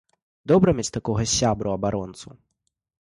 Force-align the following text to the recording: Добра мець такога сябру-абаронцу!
Добра 0.51 0.71
мець 0.79 0.87
такога 0.95 1.27
сябру-абаронцу! 1.33 2.27